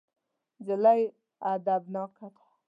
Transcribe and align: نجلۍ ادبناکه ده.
نجلۍ 0.61 1.01
ادبناکه 1.51 2.27
ده. 2.35 2.43